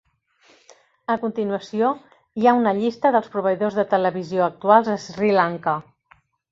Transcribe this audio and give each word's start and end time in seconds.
A 1.15 1.17
continuació, 1.25 1.91
hi 2.41 2.47
ha 2.47 2.55
una 2.63 2.75
llista 2.81 3.13
dels 3.17 3.31
proveïdors 3.37 3.81
de 3.83 3.89
televisió 3.95 4.51
actuals 4.51 4.95
a 4.97 5.01
Sri 5.09 5.35
Lanka. 5.43 5.81